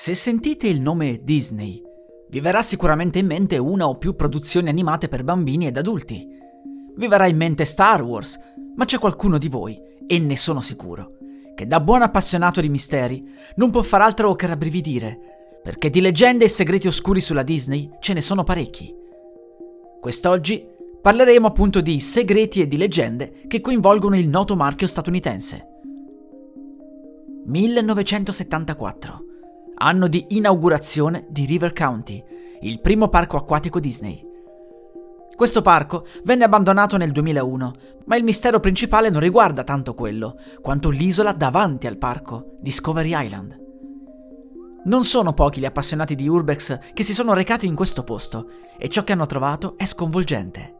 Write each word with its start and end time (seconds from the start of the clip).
Se 0.00 0.14
sentite 0.14 0.66
il 0.66 0.80
nome 0.80 1.20
Disney, 1.22 1.78
vi 2.30 2.40
verrà 2.40 2.62
sicuramente 2.62 3.18
in 3.18 3.26
mente 3.26 3.58
una 3.58 3.86
o 3.86 3.98
più 3.98 4.16
produzioni 4.16 4.70
animate 4.70 5.08
per 5.08 5.24
bambini 5.24 5.66
ed 5.66 5.76
adulti. 5.76 6.26
Vi 6.96 7.06
verrà 7.06 7.26
in 7.26 7.36
mente 7.36 7.66
Star 7.66 8.00
Wars, 8.00 8.40
ma 8.76 8.86
c'è 8.86 8.98
qualcuno 8.98 9.36
di 9.36 9.48
voi, 9.48 9.78
e 10.06 10.18
ne 10.18 10.38
sono 10.38 10.62
sicuro, 10.62 11.18
che 11.54 11.66
da 11.66 11.80
buon 11.80 12.00
appassionato 12.00 12.62
di 12.62 12.70
misteri 12.70 13.22
non 13.56 13.70
può 13.70 13.82
far 13.82 14.00
altro 14.00 14.34
che 14.36 14.46
rabbrividire, 14.46 15.18
perché 15.62 15.90
di 15.90 16.00
leggende 16.00 16.46
e 16.46 16.48
segreti 16.48 16.88
oscuri 16.88 17.20
sulla 17.20 17.42
Disney 17.42 17.90
ce 18.00 18.14
ne 18.14 18.22
sono 18.22 18.42
parecchi. 18.42 18.90
Quest'oggi 20.00 20.66
parleremo 21.02 21.46
appunto 21.46 21.82
di 21.82 22.00
segreti 22.00 22.62
e 22.62 22.66
di 22.66 22.78
leggende 22.78 23.42
che 23.46 23.60
coinvolgono 23.60 24.16
il 24.16 24.28
noto 24.28 24.56
marchio 24.56 24.86
statunitense. 24.86 25.66
1974 27.44 29.24
anno 29.82 30.08
di 30.08 30.26
inaugurazione 30.30 31.26
di 31.30 31.46
River 31.46 31.72
County, 31.72 32.22
il 32.60 32.80
primo 32.80 33.08
parco 33.08 33.38
acquatico 33.38 33.80
Disney. 33.80 34.22
Questo 35.34 35.62
parco 35.62 36.04
venne 36.24 36.44
abbandonato 36.44 36.98
nel 36.98 37.12
2001, 37.12 37.74
ma 38.04 38.16
il 38.16 38.24
mistero 38.24 38.60
principale 38.60 39.08
non 39.08 39.22
riguarda 39.22 39.64
tanto 39.64 39.94
quello, 39.94 40.36
quanto 40.60 40.90
l'isola 40.90 41.32
davanti 41.32 41.86
al 41.86 41.96
parco, 41.96 42.56
Discovery 42.60 43.12
Island. 43.14 43.58
Non 44.84 45.04
sono 45.04 45.32
pochi 45.32 45.60
gli 45.60 45.64
appassionati 45.64 46.14
di 46.14 46.28
Urbex 46.28 46.92
che 46.92 47.02
si 47.02 47.14
sono 47.14 47.32
recati 47.32 47.66
in 47.66 47.74
questo 47.74 48.04
posto 48.04 48.50
e 48.76 48.90
ciò 48.90 49.02
che 49.02 49.12
hanno 49.12 49.26
trovato 49.26 49.78
è 49.78 49.86
sconvolgente. 49.86 50.74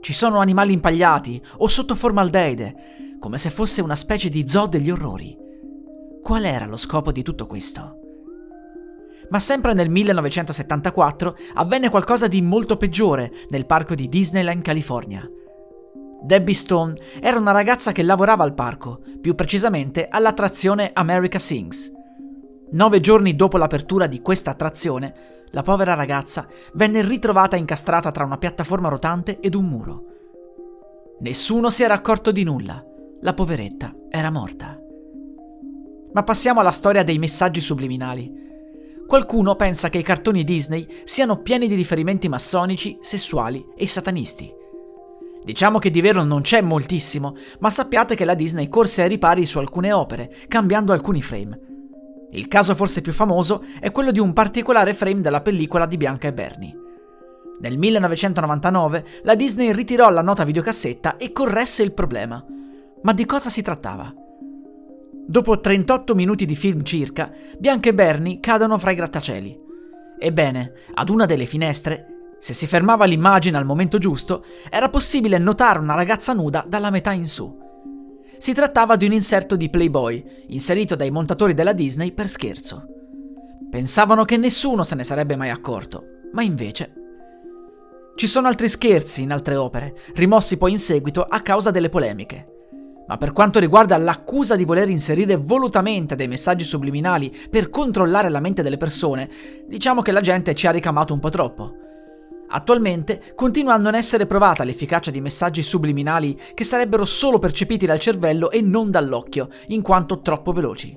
Ci 0.00 0.14
sono 0.14 0.38
animali 0.38 0.72
impagliati 0.72 1.42
o 1.58 1.68
sotto 1.68 1.94
formaldeide, 1.94 3.18
come 3.20 3.36
se 3.36 3.50
fosse 3.50 3.82
una 3.82 3.96
specie 3.96 4.30
di 4.30 4.48
zoo 4.48 4.66
degli 4.66 4.90
orrori. 4.90 5.36
Qual 6.22 6.44
era 6.44 6.64
lo 6.64 6.76
scopo 6.76 7.12
di 7.12 7.22
tutto 7.22 7.46
questo? 7.46 7.95
Ma 9.28 9.38
sempre 9.38 9.74
nel 9.74 9.90
1974 9.90 11.36
avvenne 11.54 11.90
qualcosa 11.90 12.28
di 12.28 12.42
molto 12.42 12.76
peggiore 12.76 13.32
nel 13.48 13.66
parco 13.66 13.94
di 13.94 14.08
Disneyland, 14.08 14.62
California. 14.62 15.28
Debbie 16.22 16.54
Stone 16.54 16.94
era 17.20 17.38
una 17.38 17.52
ragazza 17.52 17.92
che 17.92 18.02
lavorava 18.02 18.44
al 18.44 18.54
parco, 18.54 19.00
più 19.20 19.34
precisamente 19.34 20.08
all'attrazione 20.08 20.90
America 20.92 21.38
Sings. 21.38 21.92
Nove 22.70 23.00
giorni 23.00 23.36
dopo 23.36 23.58
l'apertura 23.58 24.06
di 24.06 24.20
questa 24.20 24.50
attrazione, 24.50 25.14
la 25.50 25.62
povera 25.62 25.94
ragazza 25.94 26.46
venne 26.74 27.02
ritrovata 27.02 27.56
incastrata 27.56 28.10
tra 28.10 28.24
una 28.24 28.38
piattaforma 28.38 28.88
rotante 28.88 29.38
ed 29.40 29.54
un 29.54 29.66
muro. 29.66 30.04
Nessuno 31.20 31.70
si 31.70 31.82
era 31.82 31.94
accorto 31.94 32.32
di 32.32 32.42
nulla. 32.42 32.84
La 33.20 33.32
poveretta 33.32 33.94
era 34.10 34.30
morta. 34.30 34.78
Ma 36.12 36.22
passiamo 36.22 36.60
alla 36.60 36.72
storia 36.72 37.04
dei 37.04 37.18
messaggi 37.18 37.60
subliminali. 37.60 38.30
Qualcuno 39.06 39.54
pensa 39.54 39.88
che 39.88 39.98
i 39.98 40.02
cartoni 40.02 40.42
Disney 40.42 40.84
siano 41.04 41.40
pieni 41.40 41.68
di 41.68 41.76
riferimenti 41.76 42.28
massonici, 42.28 42.98
sessuali 43.00 43.64
e 43.76 43.86
satanisti. 43.86 44.52
Diciamo 45.44 45.78
che 45.78 45.90
di 45.90 46.00
vero 46.00 46.24
non 46.24 46.42
c'è 46.42 46.60
moltissimo, 46.60 47.36
ma 47.60 47.70
sappiate 47.70 48.16
che 48.16 48.24
la 48.24 48.34
Disney 48.34 48.68
corse 48.68 49.02
ai 49.02 49.08
ripari 49.08 49.46
su 49.46 49.58
alcune 49.58 49.92
opere, 49.92 50.34
cambiando 50.48 50.92
alcuni 50.92 51.22
frame. 51.22 51.60
Il 52.32 52.48
caso 52.48 52.74
forse 52.74 53.00
più 53.00 53.12
famoso 53.12 53.62
è 53.78 53.92
quello 53.92 54.10
di 54.10 54.18
un 54.18 54.32
particolare 54.32 54.92
frame 54.92 55.20
della 55.20 55.40
pellicola 55.40 55.86
di 55.86 55.96
Bianca 55.96 56.26
e 56.26 56.32
Bernie. 56.32 56.76
Nel 57.60 57.78
1999 57.78 59.04
la 59.22 59.36
Disney 59.36 59.72
ritirò 59.72 60.10
la 60.10 60.20
nota 60.20 60.42
videocassetta 60.42 61.16
e 61.16 61.30
corresse 61.30 61.84
il 61.84 61.92
problema. 61.92 62.44
Ma 63.02 63.12
di 63.12 63.24
cosa 63.24 63.50
si 63.50 63.62
trattava? 63.62 64.12
Dopo 65.28 65.58
38 65.58 66.14
minuti 66.14 66.46
di 66.46 66.54
film 66.54 66.84
circa, 66.84 67.32
Bianca 67.58 67.88
e 67.88 67.94
Bernie 67.94 68.38
cadono 68.38 68.78
fra 68.78 68.92
i 68.92 68.94
grattacieli. 68.94 69.58
Ebbene, 70.20 70.72
ad 70.94 71.08
una 71.08 71.26
delle 71.26 71.46
finestre, 71.46 72.06
se 72.38 72.52
si 72.52 72.68
fermava 72.68 73.06
l'immagine 73.06 73.56
al 73.56 73.64
momento 73.64 73.98
giusto, 73.98 74.44
era 74.70 74.88
possibile 74.88 75.36
notare 75.38 75.80
una 75.80 75.94
ragazza 75.94 76.32
nuda 76.32 76.64
dalla 76.68 76.90
metà 76.90 77.10
in 77.10 77.26
su. 77.26 77.58
Si 78.38 78.52
trattava 78.52 78.94
di 78.94 79.04
un 79.04 79.12
inserto 79.12 79.56
di 79.56 79.68
Playboy, 79.68 80.44
inserito 80.48 80.94
dai 80.94 81.10
montatori 81.10 81.54
della 81.54 81.72
Disney 81.72 82.12
per 82.12 82.28
scherzo. 82.28 82.86
Pensavano 83.68 84.24
che 84.24 84.36
nessuno 84.36 84.84
se 84.84 84.94
ne 84.94 85.02
sarebbe 85.02 85.34
mai 85.34 85.50
accorto, 85.50 86.04
ma 86.34 86.42
invece... 86.42 86.92
Ci 88.14 88.28
sono 88.28 88.46
altri 88.46 88.68
scherzi 88.68 89.22
in 89.22 89.32
altre 89.32 89.56
opere, 89.56 89.96
rimossi 90.14 90.56
poi 90.56 90.70
in 90.70 90.78
seguito 90.78 91.22
a 91.22 91.40
causa 91.40 91.72
delle 91.72 91.88
polemiche. 91.88 92.55
Ma 93.08 93.16
per 93.18 93.32
quanto 93.32 93.60
riguarda 93.60 93.96
l'accusa 93.96 94.56
di 94.56 94.64
voler 94.64 94.88
inserire 94.88 95.36
volutamente 95.36 96.16
dei 96.16 96.26
messaggi 96.26 96.64
subliminali 96.64 97.32
per 97.48 97.70
controllare 97.70 98.28
la 98.28 98.40
mente 98.40 98.62
delle 98.62 98.76
persone, 98.76 99.28
diciamo 99.66 100.02
che 100.02 100.12
la 100.12 100.20
gente 100.20 100.54
ci 100.54 100.66
ha 100.66 100.72
ricamato 100.72 101.14
un 101.14 101.20
po' 101.20 101.30
troppo. 101.30 101.74
Attualmente 102.48 103.32
continua 103.34 103.74
a 103.74 103.78
non 103.78 103.94
essere 103.94 104.26
provata 104.26 104.64
l'efficacia 104.64 105.10
di 105.10 105.20
messaggi 105.20 105.62
subliminali 105.62 106.38
che 106.54 106.64
sarebbero 106.64 107.04
solo 107.04 107.38
percepiti 107.38 107.86
dal 107.86 107.98
cervello 107.98 108.50
e 108.50 108.60
non 108.60 108.90
dall'occhio, 108.90 109.48
in 109.68 109.82
quanto 109.82 110.20
troppo 110.20 110.52
veloci. 110.52 110.96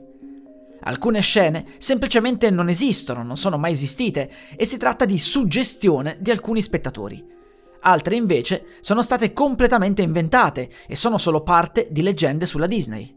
Alcune 0.82 1.22
scene 1.22 1.66
semplicemente 1.78 2.50
non 2.50 2.70
esistono, 2.70 3.24
non 3.24 3.36
sono 3.36 3.58
mai 3.58 3.74
esistite, 3.74 4.32
e 4.56 4.66
si 4.66 4.78
tratta 4.78 5.06
di 5.06 5.20
suggestione 5.20 6.18
di 6.20 6.32
alcuni 6.32 6.62
spettatori 6.62 7.38
altre 7.82 8.16
invece 8.16 8.66
sono 8.82 9.02
state 9.02 9.34
completamente 9.34 10.02
inventate 10.02 10.70
e 10.88 10.96
sono 10.96 11.18
solo 11.18 11.42
parte 11.42 11.88
di 11.90 12.02
leggende 12.02 12.46
sulla 12.46 12.68
Disney. 12.68 13.16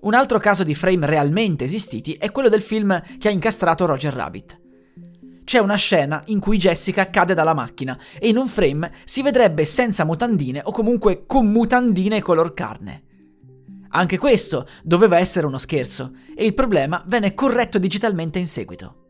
Un 0.00 0.14
altro 0.14 0.38
caso 0.38 0.64
di 0.64 0.74
frame 0.74 1.06
realmente 1.06 1.64
esistiti 1.64 2.14
è 2.14 2.30
quello 2.30 2.48
del 2.48 2.62
film 2.62 3.00
che 3.18 3.28
ha 3.28 3.30
incastrato 3.30 3.86
Roger 3.86 4.12
Rabbit. 4.12 4.60
C'è 5.44 5.58
una 5.58 5.76
scena 5.76 6.22
in 6.26 6.40
cui 6.40 6.58
Jessica 6.58 7.10
cade 7.10 7.34
dalla 7.34 7.54
macchina 7.54 7.98
e 8.18 8.28
in 8.28 8.36
un 8.36 8.48
frame 8.48 8.92
si 9.04 9.22
vedrebbe 9.22 9.64
senza 9.64 10.04
mutandine 10.04 10.60
o 10.62 10.72
comunque 10.72 11.24
con 11.26 11.46
mutandine 11.46 12.22
color 12.22 12.54
carne. 12.54 13.02
Anche 13.90 14.18
questo 14.18 14.66
doveva 14.82 15.18
essere 15.18 15.46
uno 15.46 15.58
scherzo 15.58 16.12
e 16.34 16.44
il 16.44 16.54
problema 16.54 17.02
venne 17.06 17.34
corretto 17.34 17.78
digitalmente 17.78 18.38
in 18.38 18.48
seguito. 18.48 19.03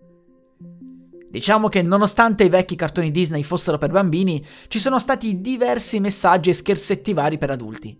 Diciamo 1.35 1.69
che 1.69 1.83
nonostante 1.83 2.45
i 2.45 2.49
vecchi 2.49 2.77
cartoni 2.77 3.11
Disney 3.11 3.43
fossero 3.43 3.77
per 3.77 3.91
bambini, 3.91 4.41
ci 4.69 4.79
sono 4.79 5.01
stati 5.01 5.41
diversi 5.41 5.99
messaggi 5.99 6.51
e 6.51 6.53
scherzetti 6.53 7.13
vari 7.13 7.39
per 7.39 7.51
adulti. 7.51 7.97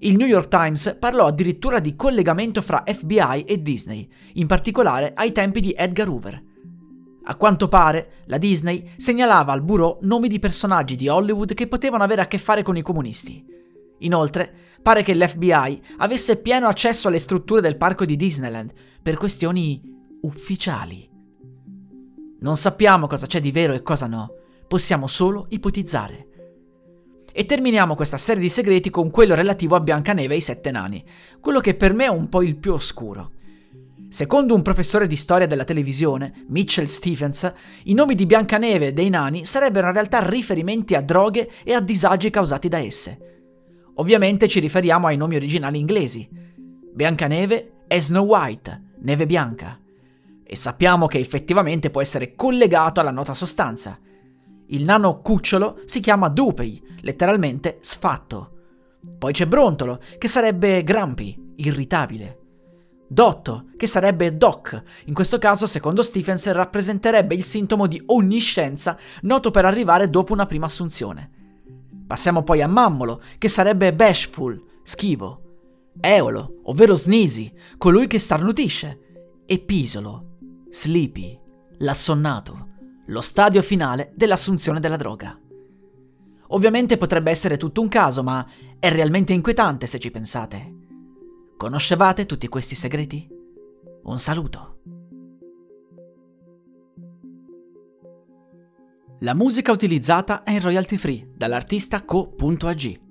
Il 0.00 0.16
New 0.16 0.26
York 0.26 0.48
Times 0.48 0.94
parlò 1.00 1.24
addirittura 1.24 1.78
di 1.78 1.96
collegamento 1.96 2.60
fra 2.60 2.82
FBI 2.86 3.44
e 3.46 3.62
Disney, 3.62 4.06
in 4.34 4.46
particolare 4.46 5.12
ai 5.14 5.32
tempi 5.32 5.60
di 5.60 5.72
Edgar 5.74 6.10
Hoover. 6.10 6.42
A 7.24 7.34
quanto 7.36 7.66
pare, 7.66 8.24
la 8.26 8.36
Disney 8.36 8.90
segnalava 8.94 9.54
al 9.54 9.62
bureau 9.62 9.96
nomi 10.02 10.28
di 10.28 10.38
personaggi 10.38 10.96
di 10.96 11.08
Hollywood 11.08 11.54
che 11.54 11.66
potevano 11.66 12.04
avere 12.04 12.20
a 12.20 12.26
che 12.26 12.36
fare 12.36 12.60
con 12.60 12.76
i 12.76 12.82
comunisti. 12.82 13.42
Inoltre, 14.00 14.52
pare 14.82 15.02
che 15.02 15.14
l'FBI 15.14 15.82
avesse 15.96 16.36
pieno 16.36 16.68
accesso 16.68 17.08
alle 17.08 17.20
strutture 17.20 17.62
del 17.62 17.78
parco 17.78 18.04
di 18.04 18.16
Disneyland 18.16 18.70
per 19.02 19.16
questioni 19.16 19.80
ufficiali. 20.20 21.09
Non 22.42 22.56
sappiamo 22.56 23.06
cosa 23.06 23.26
c'è 23.26 23.38
di 23.38 23.52
vero 23.52 23.74
e 23.74 23.82
cosa 23.82 24.06
no, 24.06 24.32
possiamo 24.66 25.06
solo 25.06 25.46
ipotizzare. 25.50 26.28
E 27.32 27.44
terminiamo 27.44 27.94
questa 27.94 28.16
serie 28.16 28.40
di 28.40 28.48
segreti 28.48 28.88
con 28.88 29.10
quello 29.10 29.34
relativo 29.34 29.76
a 29.76 29.80
Biancaneve 29.80 30.32
e 30.32 30.38
i 30.38 30.40
sette 30.40 30.70
nani, 30.70 31.04
quello 31.38 31.60
che 31.60 31.74
per 31.74 31.92
me 31.92 32.06
è 32.06 32.08
un 32.08 32.30
po' 32.30 32.42
il 32.42 32.56
più 32.56 32.72
oscuro. 32.72 33.32
Secondo 34.08 34.54
un 34.54 34.62
professore 34.62 35.06
di 35.06 35.16
storia 35.16 35.46
della 35.46 35.64
televisione, 35.64 36.46
Mitchell 36.48 36.86
Stephens, 36.86 37.52
i 37.84 37.92
nomi 37.92 38.14
di 38.14 38.24
Biancaneve 38.24 38.86
e 38.88 38.92
dei 38.94 39.10
nani 39.10 39.44
sarebbero 39.44 39.88
in 39.88 39.92
realtà 39.92 40.26
riferimenti 40.26 40.94
a 40.94 41.02
droghe 41.02 41.50
e 41.62 41.74
a 41.74 41.80
disagi 41.80 42.30
causati 42.30 42.68
da 42.68 42.78
esse. 42.78 43.18
Ovviamente 43.96 44.48
ci 44.48 44.60
riferiamo 44.60 45.06
ai 45.06 45.18
nomi 45.18 45.36
originali 45.36 45.78
inglesi. 45.78 46.26
Biancaneve 46.94 47.84
è 47.86 48.00
Snow 48.00 48.24
White, 48.24 48.94
neve 49.00 49.26
bianca 49.26 49.78
e 50.52 50.56
sappiamo 50.56 51.06
che 51.06 51.20
effettivamente 51.20 51.90
può 51.90 52.00
essere 52.00 52.34
collegato 52.34 52.98
alla 52.98 53.12
nota 53.12 53.34
sostanza. 53.34 53.96
Il 54.66 54.82
nano 54.82 55.20
cucciolo 55.20 55.82
si 55.84 56.00
chiama 56.00 56.28
Dupey, 56.28 56.82
letteralmente 57.02 57.78
sfatto. 57.82 58.54
Poi 59.16 59.32
c'è 59.32 59.46
Brontolo, 59.46 60.00
che 60.18 60.26
sarebbe 60.26 60.82
Grumpy, 60.82 61.52
irritabile. 61.54 62.38
Dotto, 63.06 63.66
che 63.76 63.86
sarebbe 63.86 64.36
doc. 64.36 64.82
In 65.04 65.14
questo 65.14 65.38
caso, 65.38 65.68
secondo 65.68 66.02
Stephens, 66.02 66.50
rappresenterebbe 66.50 67.36
il 67.36 67.44
sintomo 67.44 67.86
di 67.86 68.02
onniscienza 68.06 68.98
noto 69.22 69.52
per 69.52 69.66
arrivare 69.66 70.10
dopo 70.10 70.32
una 70.32 70.46
prima 70.46 70.66
assunzione. 70.66 71.30
Passiamo 72.08 72.42
poi 72.42 72.60
a 72.60 72.66
mammolo, 72.66 73.22
che 73.38 73.48
sarebbe 73.48 73.94
bashful, 73.94 74.60
schivo. 74.82 75.42
Eolo, 76.00 76.58
ovvero 76.64 76.96
snisi, 76.96 77.54
colui 77.78 78.08
che 78.08 78.18
starnutisce. 78.18 79.42
E 79.46 79.58
pisolo, 79.60 80.30
sleepy, 80.70 81.38
l'assonnato, 81.78 82.68
lo 83.06 83.20
stadio 83.20 83.60
finale 83.60 84.12
dell'assunzione 84.14 84.78
della 84.78 84.96
droga. 84.96 85.38
Ovviamente 86.52 86.96
potrebbe 86.96 87.30
essere 87.30 87.56
tutto 87.56 87.80
un 87.80 87.88
caso, 87.88 88.22
ma 88.22 88.46
è 88.78 88.88
realmente 88.90 89.32
inquietante 89.32 89.86
se 89.86 89.98
ci 89.98 90.10
pensate. 90.10 90.76
Conoscevate 91.56 92.24
tutti 92.24 92.48
questi 92.48 92.74
segreti? 92.74 93.28
Un 94.04 94.18
saluto. 94.18 94.78
La 99.20 99.34
musica 99.34 99.72
utilizzata 99.72 100.44
è 100.44 100.52
in 100.52 100.60
royalty 100.60 100.96
free 100.96 101.30
dall'artista 101.34 102.04
co.ag. 102.04 103.09